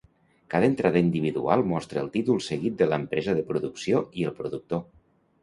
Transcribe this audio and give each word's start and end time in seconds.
Cada 0.51 0.69
entrada 0.69 1.03
individual 1.07 1.63
mostra 1.73 2.01
el 2.05 2.09
títol 2.15 2.41
seguit 2.47 2.81
de 2.81 2.89
l'empresa 2.89 3.37
de 3.41 3.45
producció 3.53 4.03
i 4.23 4.27
el 4.33 4.37
productor. 4.43 4.85